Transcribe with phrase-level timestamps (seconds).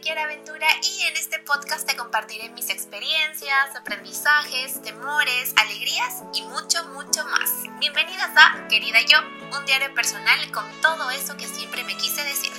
[0.00, 6.84] Kiara Aventura y en este podcast te compartiré mis experiencias, aprendizajes, temores, alegrías y mucho,
[6.88, 7.50] mucho más.
[7.78, 9.18] Bienvenidas a Querida Yo,
[9.56, 12.50] un diario personal con todo eso que siempre me quise decir.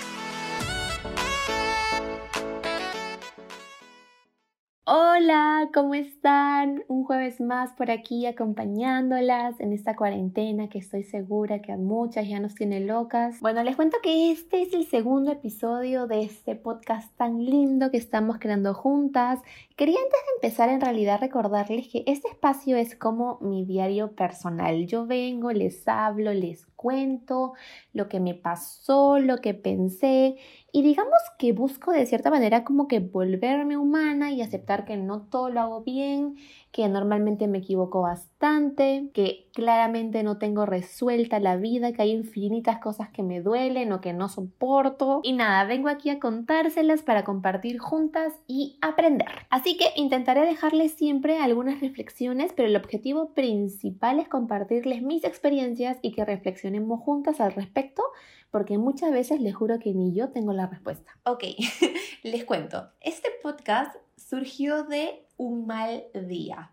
[4.88, 6.84] Hola, ¿cómo están?
[6.88, 12.28] Un jueves más por aquí acompañándolas en esta cuarentena que estoy segura que a muchas
[12.30, 13.40] ya nos tiene locas.
[13.40, 17.98] Bueno, les cuento que este es el segundo episodio de este podcast tan lindo que
[17.98, 19.40] estamos creando juntas.
[19.76, 24.86] Quería antes de empezar en realidad recordarles que este espacio es como mi diario personal.
[24.86, 27.54] Yo vengo, les hablo, les cuento
[27.94, 30.36] lo que me pasó, lo que pensé
[30.72, 35.24] y digamos que busco de cierta manera como que volverme humana y aceptar que no
[35.24, 36.36] todo lo hago bien,
[36.76, 42.80] que normalmente me equivoco bastante, que claramente no tengo resuelta la vida, que hay infinitas
[42.80, 45.22] cosas que me duelen o que no soporto.
[45.24, 49.48] Y nada, vengo aquí a contárselas para compartir juntas y aprender.
[49.50, 55.98] Así que intentaré dejarles siempre algunas reflexiones, pero el objetivo principal es compartirles mis experiencias
[56.02, 58.04] y que reflexionemos juntas al respecto
[58.52, 61.18] porque muchas veces les juro que ni yo tengo la respuesta.
[61.24, 61.44] Ok,
[62.24, 62.90] les cuento.
[63.00, 66.72] Este podcast surgió de un mal día.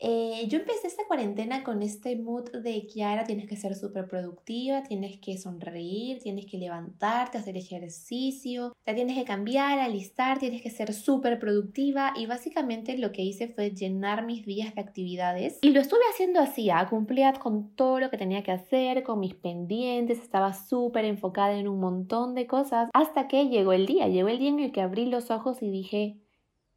[0.00, 4.84] Eh, yo empecé esta cuarentena con este mood de ahora tienes que ser súper productiva,
[4.84, 10.70] tienes que sonreír, tienes que levantarte, hacer ejercicio, te tienes que cambiar, alistar, tienes que
[10.70, 15.58] ser súper productiva y básicamente lo que hice fue llenar mis días de actividades.
[15.62, 19.18] Y lo estuve haciendo así, a cumplía con todo lo que tenía que hacer, con
[19.18, 24.06] mis pendientes, estaba súper enfocada en un montón de cosas hasta que llegó el día,
[24.06, 26.18] llegó el día en el que abrí los ojos y dije,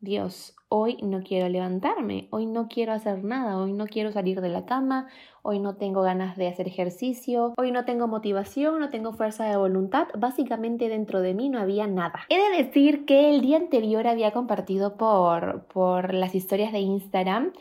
[0.03, 4.49] Dios, hoy no quiero levantarme, hoy no quiero hacer nada, hoy no quiero salir de
[4.49, 5.07] la cama,
[5.43, 9.57] hoy no tengo ganas de hacer ejercicio, hoy no tengo motivación, no tengo fuerza de
[9.57, 12.21] voluntad, básicamente dentro de mí no había nada.
[12.29, 17.53] He de decir que el día anterior había compartido por, por las historias de Instagram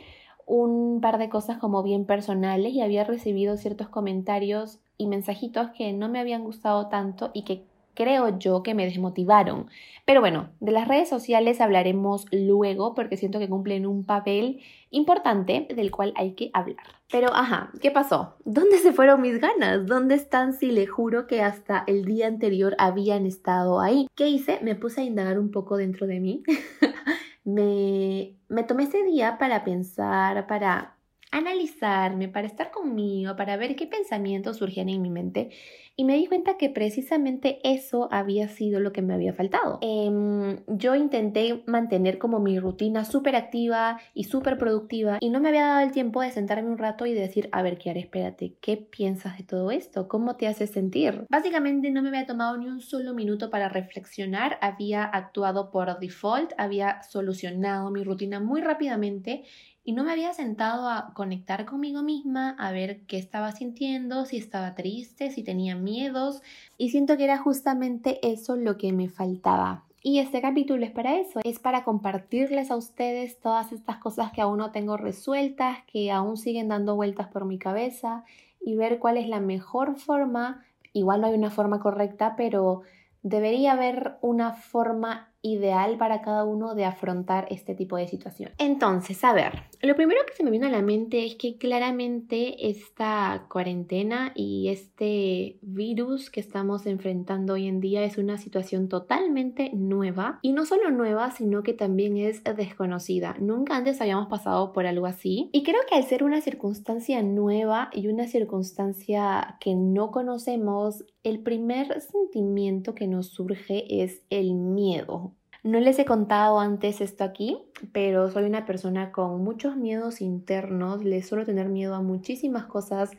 [0.46, 5.92] un par de cosas como bien personales y había recibido ciertos comentarios y mensajitos que
[5.92, 7.66] no me habían gustado tanto y que
[8.00, 9.68] creo yo que me desmotivaron.
[10.06, 15.68] Pero bueno, de las redes sociales hablaremos luego porque siento que cumplen un papel importante
[15.76, 16.78] del cual hay que hablar.
[17.12, 18.36] Pero ajá, ¿qué pasó?
[18.46, 19.84] ¿Dónde se fueron mis ganas?
[19.84, 24.06] ¿Dónde están si le juro que hasta el día anterior habían estado ahí?
[24.14, 24.60] ¿Qué hice?
[24.62, 26.42] Me puse a indagar un poco dentro de mí.
[27.44, 30.96] me, me tomé ese día para pensar, para
[31.30, 35.50] analizarme, para estar conmigo, para ver qué pensamientos surgían en mi mente
[35.96, 39.78] y me di cuenta que precisamente eso había sido lo que me había faltado.
[39.82, 45.50] Em, yo intenté mantener como mi rutina súper activa y súper productiva y no me
[45.50, 48.76] había dado el tiempo de sentarme un rato y decir, a ver, Kiara, espérate, ¿qué
[48.78, 50.08] piensas de todo esto?
[50.08, 51.26] ¿Cómo te hace sentir?
[51.28, 56.52] Básicamente no me había tomado ni un solo minuto para reflexionar, había actuado por default,
[56.56, 59.44] había solucionado mi rutina muy rápidamente
[59.90, 64.36] y no me había sentado a conectar conmigo misma, a ver qué estaba sintiendo, si
[64.36, 66.42] estaba triste, si tenía miedos
[66.78, 69.82] y siento que era justamente eso lo que me faltaba.
[70.00, 74.40] Y este capítulo es para eso, es para compartirles a ustedes todas estas cosas que
[74.40, 78.22] aún no tengo resueltas, que aún siguen dando vueltas por mi cabeza
[78.64, 80.62] y ver cuál es la mejor forma,
[80.92, 82.82] igual no hay una forma correcta, pero
[83.24, 88.52] debería haber una forma ideal para cada uno de afrontar este tipo de situación.
[88.58, 92.68] Entonces, a ver, lo primero que se me vino a la mente es que claramente
[92.68, 99.70] esta cuarentena y este virus que estamos enfrentando hoy en día es una situación totalmente
[99.72, 100.38] nueva.
[100.42, 103.36] Y no solo nueva, sino que también es desconocida.
[103.40, 105.48] Nunca antes habíamos pasado por algo así.
[105.52, 111.42] Y creo que al ser una circunstancia nueva y una circunstancia que no conocemos, el
[111.42, 117.58] primer sentimiento que nos surge es el miedo no les he contado antes esto aquí,
[117.92, 123.10] pero soy una persona con muchos miedos internos, les suelo tener miedo a muchísimas cosas,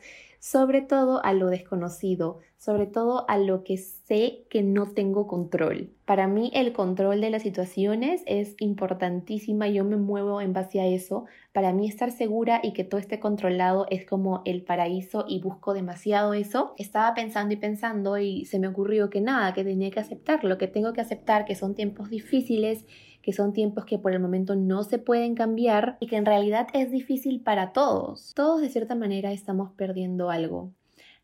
[0.42, 5.90] sobre todo a lo desconocido, sobre todo a lo que sé que no tengo control.
[6.04, 10.86] Para mí el control de las situaciones es importantísima, yo me muevo en base a
[10.88, 11.26] eso.
[11.52, 15.74] Para mí estar segura y que todo esté controlado es como el paraíso y busco
[15.74, 16.74] demasiado eso.
[16.76, 20.66] Estaba pensando y pensando y se me ocurrió que nada, que tenía que aceptarlo, que
[20.66, 22.84] tengo que aceptar que son tiempos difíciles
[23.22, 26.66] que son tiempos que por el momento no se pueden cambiar y que en realidad
[26.74, 28.32] es difícil para todos.
[28.34, 30.70] Todos de cierta manera estamos perdiendo algo.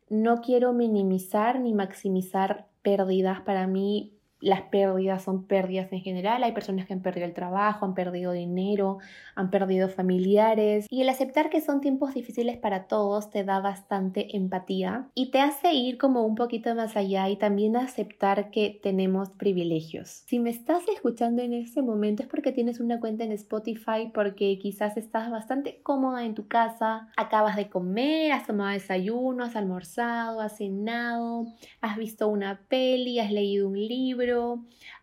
[0.09, 3.41] No quiero minimizar ni maximizar pérdidas.
[3.41, 6.43] Para mí las pérdidas son pérdidas en general.
[6.43, 8.99] Hay personas que han perdido el trabajo, han perdido dinero,
[9.35, 10.85] han perdido familiares.
[10.89, 15.39] Y el aceptar que son tiempos difíciles para todos te da bastante empatía y te
[15.39, 20.23] hace ir como un poquito más allá y también aceptar que tenemos privilegios.
[20.25, 24.57] Si me estás escuchando en este momento es porque tienes una cuenta en Spotify, porque
[24.59, 30.41] quizás estás bastante cómoda en tu casa, acabas de comer, has tomado desayuno, has almorzado,
[30.41, 31.47] has cenado,
[31.81, 34.28] has visto una peli, has leído un libro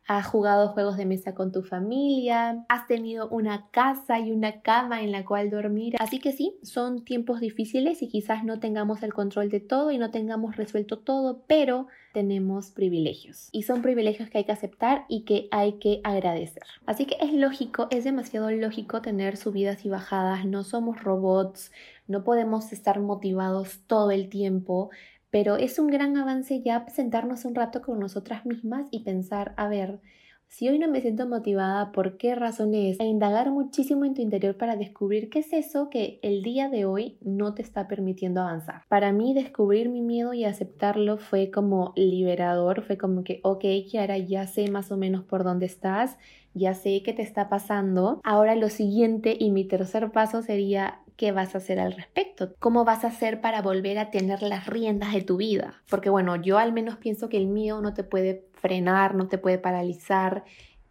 [0.06, 5.02] has jugado juegos de mesa con tu familia, has tenido una casa y una cama
[5.02, 5.96] en la cual dormir.
[5.98, 9.98] Así que sí, son tiempos difíciles y quizás no tengamos el control de todo y
[9.98, 13.48] no tengamos resuelto todo, pero tenemos privilegios.
[13.50, 16.62] Y son privilegios que hay que aceptar y que hay que agradecer.
[16.86, 20.46] Así que es lógico, es demasiado lógico tener subidas y bajadas.
[20.46, 21.72] No somos robots,
[22.06, 24.90] no podemos estar motivados todo el tiempo
[25.36, 29.68] pero es un gran avance ya sentarnos un rato con nosotras mismas y pensar, a
[29.68, 30.00] ver,
[30.48, 32.98] si hoy no me siento motivada, ¿por qué razones?
[33.00, 36.86] E indagar muchísimo en tu interior para descubrir qué es eso que el día de
[36.86, 38.82] hoy no te está permitiendo avanzar.
[38.88, 44.18] Para mí descubrir mi miedo y aceptarlo fue como liberador, fue como que, ok, Kiara,
[44.18, 46.16] ya sé más o menos por dónde estás,
[46.54, 48.20] ya sé qué te está pasando.
[48.24, 52.84] Ahora lo siguiente y mi tercer paso sería qué vas a hacer al respecto, cómo
[52.84, 55.82] vas a hacer para volver a tener las riendas de tu vida.
[55.88, 59.38] Porque bueno, yo al menos pienso que el miedo no te puede frenar, no te
[59.38, 60.44] puede paralizar.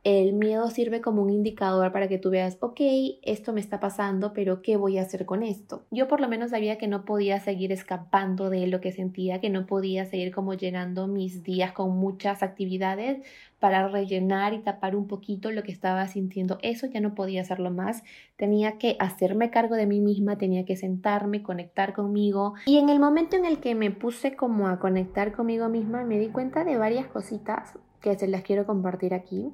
[0.05, 2.79] El miedo sirve como un indicador para que tú veas, ok,
[3.23, 5.81] esto me está pasando, pero ¿qué voy a hacer con esto?
[5.89, 9.49] Yo por lo menos sabía que no podía seguir escapando de lo que sentía, que
[9.49, 13.25] no podía seguir como llenando mis días con muchas actividades
[13.59, 16.59] para rellenar y tapar un poquito lo que estaba sintiendo.
[16.61, 18.03] Eso ya no podía hacerlo más.
[18.35, 22.53] Tenía que hacerme cargo de mí misma, tenía que sentarme, conectar conmigo.
[22.67, 26.19] Y en el momento en el que me puse como a conectar conmigo misma, me
[26.19, 29.51] di cuenta de varias cositas que se las quiero compartir aquí.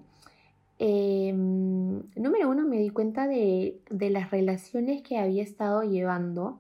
[0.84, 6.60] Em, número uno, me di cuenta de, las relaciones que había estado llevando.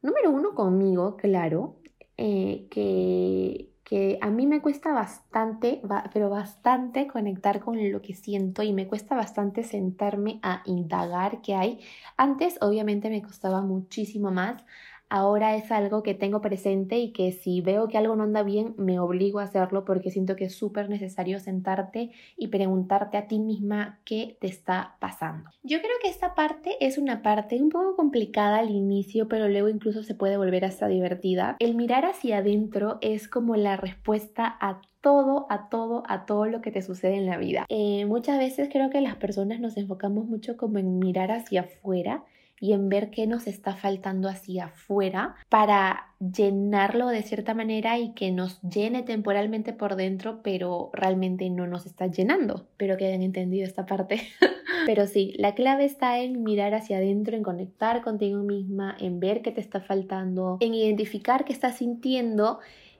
[0.00, 1.76] Número uno, conmigo, claro,
[2.16, 5.82] eh, que, que a mí me cuesta bastante,
[6.12, 11.54] pero bastante conectar con lo que siento y me cuesta bastante sentarme a indagar qué
[11.54, 11.80] hay.
[12.16, 14.64] Antes obviamente me costaba muchísimo más
[15.10, 18.74] ahora es algo que tengo presente y que si veo que algo no anda bien,
[18.76, 23.38] me obligo a hacerlo porque siento que es súper necesario sentarte y preguntarte a ti
[23.38, 25.50] misma qué te está pasando.
[25.62, 29.68] Yo creo que esta parte es una parte un poco complicada al inicio, pero luego
[29.68, 31.56] incluso se puede volver hasta divertida.
[31.58, 36.60] El mirar hacia adentro es como la respuesta a todo, a todo, a todo lo
[36.60, 37.66] que te sucede en la vida.
[37.68, 42.24] Eh, muchas veces creo que las personas nos enfocamos mucho como en mirar hacia afuera
[42.60, 48.12] y en ver qué nos está faltando hacia afuera para llenarlo de cierta manera y
[48.12, 52.66] que nos llene temporalmente por dentro, pero realmente no nos está llenando.
[52.76, 54.20] Pero que hayan entendido esta parte.
[54.86, 59.42] pero sí, la clave está en mirar hacia adentro, en conectar contigo misma, en ver
[59.42, 62.58] qué te está faltando, en identificar qué estás sintiendo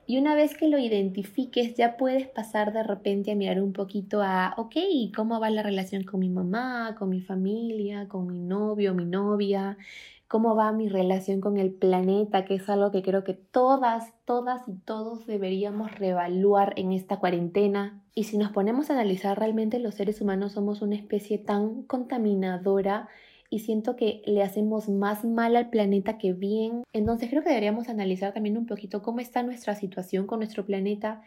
[0.09, 4.23] y una vez que lo identifiques, ya puedes pasar de repente a mirar un poquito
[4.23, 4.75] a, ok,
[5.15, 9.77] ¿cómo va la relación con mi mamá, con mi familia, con mi novio, mi novia?
[10.27, 12.47] ¿Cómo va mi relación con el planeta?
[12.47, 18.03] Que es algo que creo que todas, todas y todos deberíamos reevaluar en esta cuarentena.
[18.15, 23.11] Y si nos ponemos a analizar realmente los seres humanos somos una especie tan contaminadora
[23.51, 26.83] y siento que le hacemos más mal al planeta que bien.
[26.93, 31.23] Entonces creo que deberíamos analizar también un poquito cómo está nuestra situación con nuestro planeta,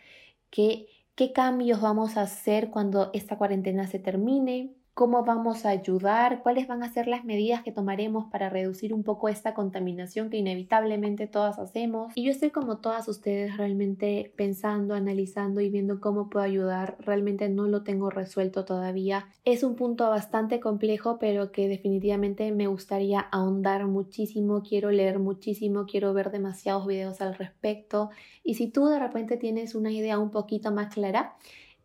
[0.50, 6.42] qué, qué cambios vamos a hacer cuando esta cuarentena se termine, cómo vamos a ayudar,
[6.44, 10.38] cuáles van a ser las medidas que tomaremos para reducir un poco esta contaminación que
[10.38, 12.12] inevitablemente todas hacemos.
[12.16, 16.98] Y yo estoy como todas ustedes realmente pensando, analizando y viendo cómo puedo ayudar.
[17.00, 19.28] Realmente no lo tengo resuelto todavía.
[19.46, 24.62] Es un punto bastante complejo, pero que definitivamente me gustaría ahondar muchísimo.
[24.62, 28.10] Quiero leer muchísimo, quiero ver demasiados videos al respecto.
[28.44, 31.36] Y si tú de repente tienes una idea un poquito más clara,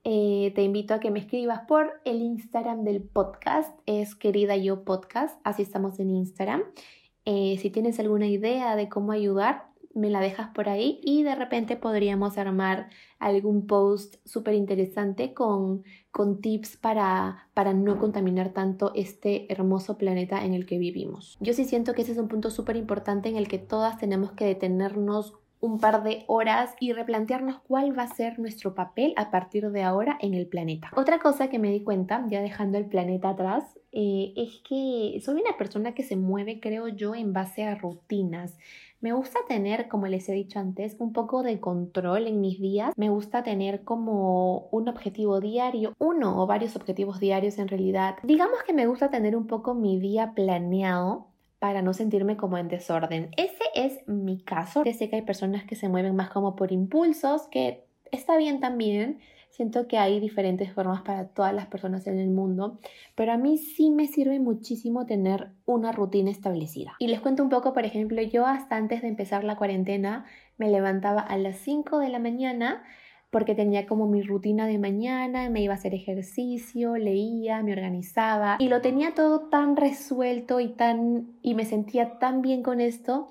[0.08, 4.84] eh, te invito a que me escribas por el Instagram del podcast, es querida yo
[4.84, 6.62] podcast, así estamos en Instagram.
[7.24, 11.34] Eh, si tienes alguna idea de cómo ayudar, me la dejas por ahí y de
[11.34, 15.82] repente podríamos armar algún post súper interesante con,
[16.12, 21.36] con tips para, para no contaminar tanto este hermoso planeta en el que vivimos.
[21.40, 24.30] Yo sí siento que ese es un punto súper importante en el que todas tenemos
[24.30, 29.30] que detenernos un par de horas y replantearnos cuál va a ser nuestro papel a
[29.30, 30.90] partir de ahora en el planeta.
[30.96, 35.40] Otra cosa que me di cuenta, ya dejando el planeta atrás, eh, es que soy
[35.40, 38.56] una persona que se mueve, creo yo, en base a rutinas.
[39.00, 42.92] Me gusta tener, como les he dicho antes, un poco de control en mis días.
[42.96, 48.16] Me gusta tener como un objetivo diario, uno o varios objetivos diarios en realidad.
[48.22, 52.68] Digamos que me gusta tener un poco mi día planeado para no sentirme como en
[52.68, 53.30] desorden.
[53.36, 54.82] Ese es mi caso.
[54.84, 59.20] sé que hay personas que se mueven más como por impulsos, que está bien también.
[59.50, 62.78] Siento que hay diferentes formas para todas las personas en el mundo,
[63.14, 66.94] pero a mí sí me sirve muchísimo tener una rutina establecida.
[66.98, 70.26] Y les cuento un poco, por ejemplo, yo hasta antes de empezar la cuarentena
[70.58, 72.82] me levantaba a las 5 de la mañana
[73.36, 78.56] porque tenía como mi rutina de mañana, me iba a hacer ejercicio, leía, me organizaba
[78.58, 83.28] y lo tenía todo tan resuelto y tan y me sentía tan bien con esto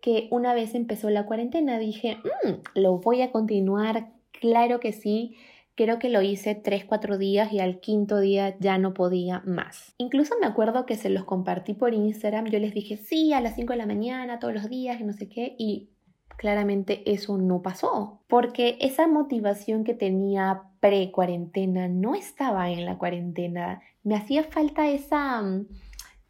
[0.00, 5.36] que una vez empezó la cuarentena dije, mm, lo voy a continuar, claro que sí.
[5.76, 9.94] Creo que lo hice 3, 4 días y al quinto día ya no podía más.
[9.96, 12.46] Incluso me acuerdo que se los compartí por Instagram.
[12.46, 15.12] Yo les dije, sí, a las 5 de la mañana, todos los días y no
[15.12, 15.54] sé qué.
[15.56, 15.90] Y
[16.36, 18.20] claramente eso no pasó.
[18.28, 23.82] Porque esa motivación que tenía pre-cuarentena no estaba en la cuarentena.
[24.02, 25.66] Me hacía falta esa mm,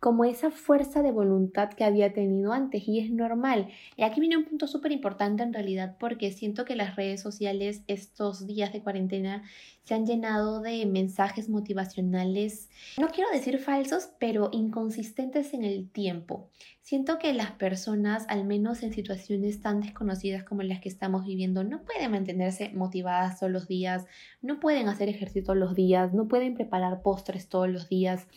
[0.07, 3.71] como esa fuerza de voluntad que había tenido antes y es normal.
[3.97, 7.83] Y aquí viene un punto súper importante en realidad porque siento que las redes sociales
[7.89, 9.43] estos días de cuarentena
[9.83, 12.71] se han llenado de mensajes motivacionales,
[13.01, 16.51] no quiero decir falsos, pero inconsistentes en el tiempo.
[16.83, 21.65] Siento que las personas, al menos en situaciones tan desconocidas como las que estamos viviendo,
[21.65, 24.07] no pueden mantenerse motivadas todos los días,
[24.41, 28.29] no pueden hacer ejercicio todos los días, no pueden preparar postres todos los días.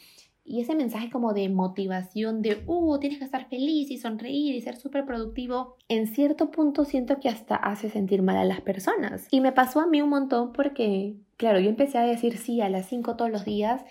[0.49, 4.61] Y ese mensaje como de motivación, de, uh, tienes que estar feliz y sonreír y
[4.61, 9.27] ser súper productivo, en cierto punto siento que hasta hace sentir mal a las personas.
[9.29, 12.69] Y me pasó a mí un montón porque, claro, yo empecé a decir sí a
[12.69, 13.85] las 5 todos los días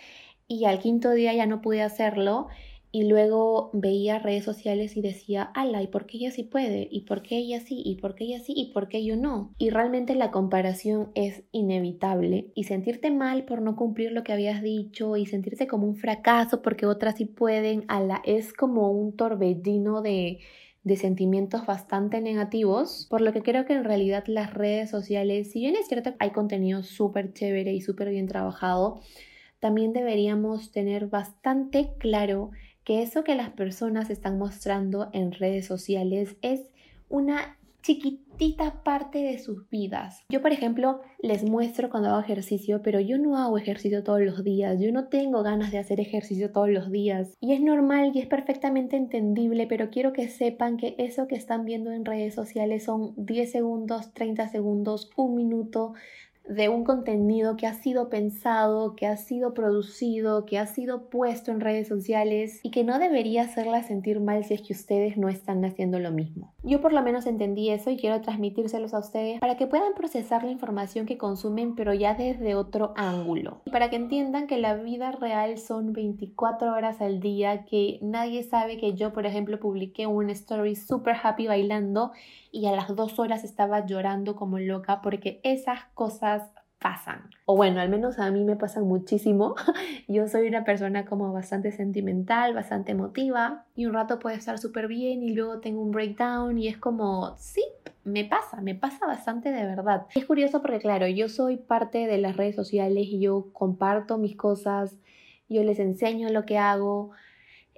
[0.48, 2.48] y al quinto día ya no pude hacerlo
[2.90, 6.88] y luego veía redes sociales y decía, ala, ¿y por qué ella sí puede?
[6.90, 7.82] ¿Y por qué ella sí?
[7.84, 8.54] ¿Y por qué ella sí?
[8.56, 9.52] ¿Y por qué yo no?
[9.58, 14.62] Y realmente la comparación es inevitable y sentirte mal por no cumplir lo que habías
[14.62, 20.02] dicho y sentirte como un fracaso porque otras sí pueden, ala, es como un torbellino
[20.02, 20.38] de
[20.84, 25.60] de sentimientos bastante negativos, por lo que creo que en realidad las redes sociales, si
[25.60, 29.02] bien es cierto que hay contenido súper chévere y súper bien trabajado,
[29.60, 32.50] también deberíamos tener bastante claro
[32.88, 36.70] que eso que las personas están mostrando en redes sociales es
[37.10, 40.24] una chiquitita parte de sus vidas.
[40.30, 44.42] Yo, por ejemplo, les muestro cuando hago ejercicio, pero yo no hago ejercicio todos los
[44.42, 47.36] días, yo no tengo ganas de hacer ejercicio todos los días.
[47.42, 51.66] Y es normal y es perfectamente entendible, pero quiero que sepan que eso que están
[51.66, 55.92] viendo en redes sociales son 10 segundos, 30 segundos, un minuto
[56.48, 61.50] de un contenido que ha sido pensado, que ha sido producido, que ha sido puesto
[61.50, 65.28] en redes sociales y que no debería hacerla sentir mal si es que ustedes no
[65.28, 66.54] están haciendo lo mismo.
[66.68, 70.44] Yo por lo menos entendí eso y quiero transmitírselos a ustedes para que puedan procesar
[70.44, 73.62] la información que consumen pero ya desde otro ángulo.
[73.64, 78.42] Y para que entiendan que la vida real son 24 horas al día, que nadie
[78.42, 82.12] sabe que yo por ejemplo publiqué un story super happy bailando
[82.52, 87.30] y a las dos horas estaba llorando como loca porque esas cosas pasan.
[87.44, 89.54] O bueno, al menos a mí me pasan muchísimo.
[90.08, 94.88] Yo soy una persona como bastante sentimental, bastante emotiva y un rato puede estar súper
[94.88, 97.64] bien y luego tengo un breakdown y es como, sí,
[98.04, 100.06] me pasa, me pasa bastante de verdad.
[100.14, 104.36] Es curioso porque claro, yo soy parte de las redes sociales y yo comparto mis
[104.36, 104.96] cosas,
[105.48, 107.12] yo les enseño lo que hago,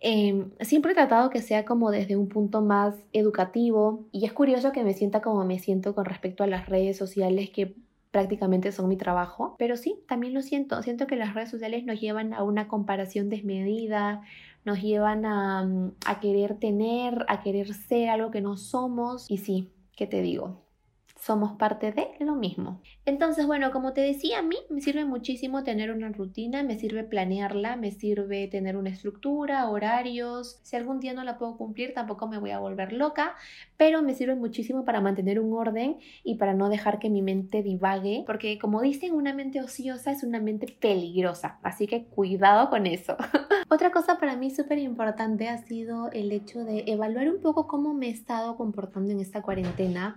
[0.03, 4.73] Em, siempre he tratado que sea como desde un punto más educativo y es curioso
[4.73, 7.75] que me sienta como me siento con respecto a las redes sociales que
[8.11, 12.01] prácticamente son mi trabajo, pero sí, también lo siento, siento que las redes sociales nos
[12.01, 14.23] llevan a una comparación desmedida,
[14.65, 19.39] nos llevan a, mm, a querer tener, a querer ser algo que no somos y
[19.39, 20.70] sí, ¿qué te digo?
[21.21, 22.81] Somos parte de lo mismo.
[23.05, 27.05] Entonces, bueno, como te decía, a mí me sirve muchísimo tener una rutina, me sirve
[27.05, 30.61] planearla, me sirve tener una estructura, horarios.
[30.63, 33.35] Si algún día no la puedo cumplir, tampoco me voy a volver loca,
[33.77, 37.63] pero me sirve muchísimo para mantener un orden y para no dejar que mi mente
[37.63, 42.87] divague, porque como dicen, una mente ociosa es una mente peligrosa, así que cuidado con
[42.87, 43.17] eso.
[43.69, 47.93] Otra cosa para mí súper importante ha sido el hecho de evaluar un poco cómo
[47.93, 50.17] me he estado comportando en esta cuarentena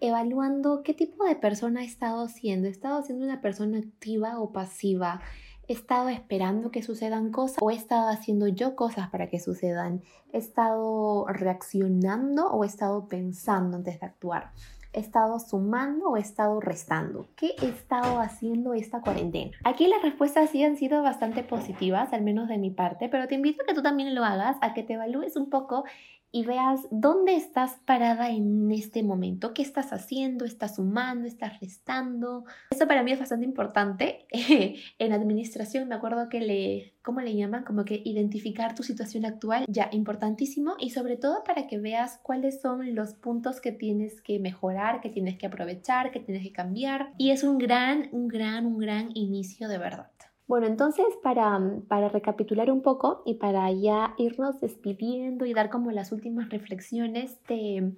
[0.00, 2.68] evaluando qué tipo de persona he estado siendo.
[2.68, 5.20] ¿He estado siendo una persona activa o pasiva?
[5.66, 10.02] ¿He estado esperando que sucedan cosas o he estado haciendo yo cosas para que sucedan?
[10.32, 14.52] ¿He estado reaccionando o he estado pensando antes de actuar?
[14.94, 17.28] ¿He estado sumando o he estado restando?
[17.36, 19.50] ¿Qué he estado haciendo esta cuarentena?
[19.64, 23.34] Aquí las respuestas sí han sido bastante positivas, al menos de mi parte, pero te
[23.34, 25.84] invito a que tú también lo hagas, a que te evalúes un poco
[26.30, 32.44] y veas dónde estás parada en este momento, qué estás haciendo, estás sumando, estás restando.
[32.70, 34.26] Eso para mí es bastante importante.
[34.98, 37.64] en administración me acuerdo que le, ¿cómo le llaman?
[37.64, 42.60] Como que identificar tu situación actual, ya importantísimo y sobre todo para que veas cuáles
[42.60, 47.12] son los puntos que tienes que mejorar, que tienes que aprovechar, que tienes que cambiar.
[47.16, 50.10] Y es un gran, un gran, un gran inicio de verdad.
[50.48, 55.90] Bueno, entonces para, para, recapitular un poco y para ya irnos despidiendo y dar como
[55.90, 57.92] las últimas reflexiones, te,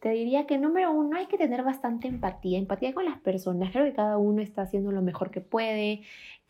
[0.00, 3.70] te diría que número uno hay que tener bastante empatía, empatía con las personas.
[3.70, 6.00] Creo que cada uno está haciendo lo mejor que puede,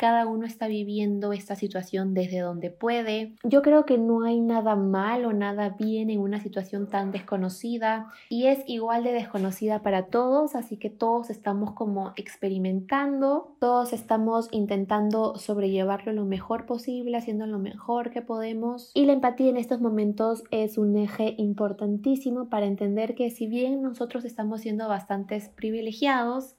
[0.00, 3.35] cada uno está viviendo esta situación desde donde puede.
[3.45, 8.09] Yo creo que no hay nada mal o nada bien en una situación tan desconocida
[8.30, 14.49] y es igual de desconocida para todos, así que todos estamos como experimentando, todos estamos
[14.52, 19.83] intentando sobrellevarlo lo mejor posible, haciendo lo mejor que podemos y la empatía en estos
[19.83, 26.57] momentos es un eje importantísimo para entender que si bien nosotros estamos siendo bastantes privilegiados,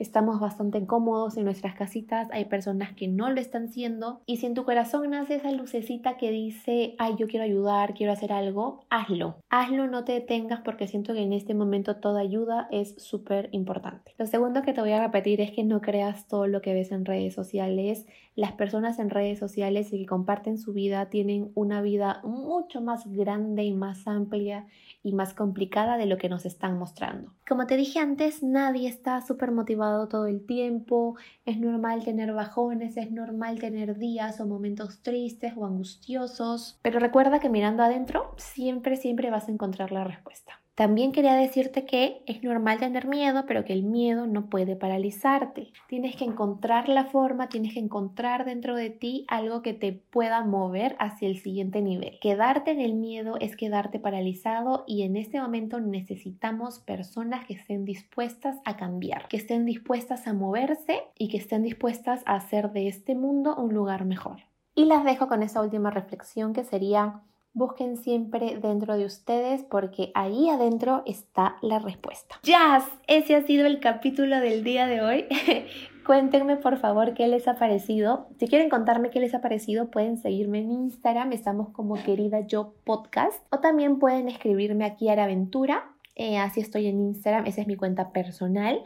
[0.00, 4.46] estamos bastante cómodos en nuestras casitas, hay personas que no lo están siendo y si
[4.46, 8.80] en tu corazón nace esa lucecita que dice, ay, yo quiero ayudar, quiero hacer algo,
[8.90, 9.36] hazlo.
[9.50, 14.14] Hazlo, no te detengas porque siento que en este momento toda ayuda es súper importante.
[14.18, 16.92] Lo segundo que te voy a repetir es que no creas todo lo que ves
[16.92, 18.06] en redes sociales.
[18.40, 23.06] Las personas en redes sociales y que comparten su vida tienen una vida mucho más
[23.06, 24.66] grande y más amplia
[25.02, 27.34] y más complicada de lo que nos están mostrando.
[27.46, 32.96] Como te dije antes, nadie está súper motivado todo el tiempo, es normal tener bajones,
[32.96, 38.96] es normal tener días o momentos tristes o angustiosos, pero recuerda que mirando adentro siempre,
[38.96, 40.62] siempre vas a encontrar la respuesta.
[40.80, 45.74] También quería decirte que es normal tener miedo, pero que el miedo no puede paralizarte.
[45.88, 50.42] Tienes que encontrar la forma, tienes que encontrar dentro de ti algo que te pueda
[50.42, 52.18] mover hacia el siguiente nivel.
[52.22, 57.84] Quedarte en el miedo es quedarte paralizado y en este momento necesitamos personas que estén
[57.84, 62.88] dispuestas a cambiar, que estén dispuestas a moverse y que estén dispuestas a hacer de
[62.88, 64.38] este mundo un lugar mejor.
[64.74, 67.20] Y las dejo con esta última reflexión que sería
[67.52, 72.36] busquen siempre dentro de ustedes porque ahí adentro está la respuesta.
[72.42, 75.24] Jazz, ese ha sido el capítulo del día de hoy.
[76.06, 78.28] Cuéntenme por favor qué les ha parecido.
[78.38, 82.74] Si quieren contarme qué les ha parecido, pueden seguirme en Instagram, estamos como querida yo
[82.84, 83.44] podcast.
[83.50, 85.92] O también pueden escribirme aquí a la aventura.
[86.16, 88.82] Eh, así estoy en Instagram, esa es mi cuenta personal.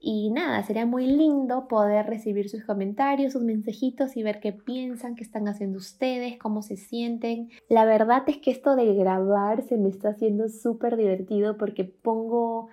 [0.00, 5.14] Y nada, sería muy lindo poder recibir sus comentarios, sus mensajitos y ver qué piensan,
[5.14, 7.50] qué están haciendo ustedes, cómo se sienten.
[7.68, 12.68] La verdad es que esto de grabar se me está haciendo súper divertido porque pongo,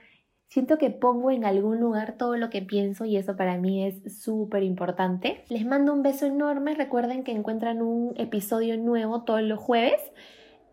[0.47, 4.21] siento que pongo en algún lugar todo lo que pienso y eso para mí es
[4.21, 5.43] súper importante.
[5.49, 10.01] Les mando un beso enorme, recuerden que encuentran un episodio nuevo todos los jueves.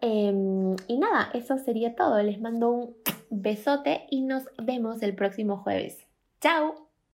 [0.00, 2.22] Em, y nada, eso sería todo.
[2.22, 2.94] Les mando un
[3.30, 6.09] besote y nos vemos el próximo jueves.
[6.40, 6.89] Chao